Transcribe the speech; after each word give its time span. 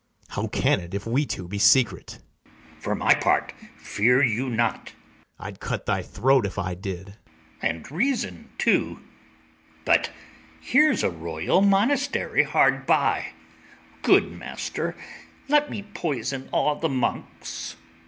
BARABAS. 0.29 0.35
How 0.35 0.47
can 0.47 0.79
it, 0.79 0.95
if 0.95 1.05
we 1.05 1.27
two 1.27 1.47
be 1.47 1.59
secret? 1.59 2.17
ITHAMORE. 2.47 2.55
For 2.81 2.95
my 2.95 3.13
part, 3.13 3.53
fear 3.77 4.23
you 4.23 4.49
not. 4.49 4.85
BARABAS. 4.85 4.95
I'd 5.37 5.59
cut 5.59 5.85
thy 5.85 6.01
throat, 6.01 6.47
if 6.47 6.57
I 6.57 6.73
did. 6.73 7.09
ITHAMORE. 7.09 7.17
And 7.61 7.91
reason 7.91 8.49
too. 8.57 8.99
But 9.85 10.09
here's 10.59 11.03
a 11.03 11.11
royal 11.11 11.61
monastery 11.61 12.41
hard 12.41 12.87
by; 12.87 13.33
Good 14.01 14.31
master, 14.31 14.95
let 15.47 15.69
me 15.69 15.83
poison 15.83 16.49
all 16.51 16.73
the 16.79 16.89
monks. 16.89 17.75
BARABAS. 17.75 17.75